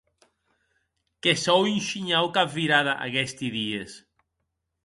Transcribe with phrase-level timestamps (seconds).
[1.21, 3.91] Que sò un shinhau capvirada aguesti dies.